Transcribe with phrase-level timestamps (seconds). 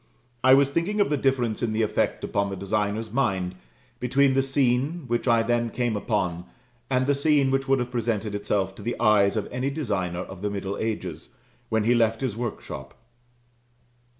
[0.43, 3.53] I was thinking of the difference in the effect upon the designer's mind,
[3.99, 6.45] between the scene which I then came upon,
[6.89, 10.41] and the scene which would have presented itself to the eyes of any designer of
[10.41, 11.35] the middle ages,
[11.69, 12.95] when he left his workshop.